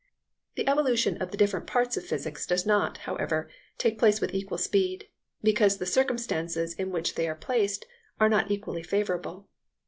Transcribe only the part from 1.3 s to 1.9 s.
different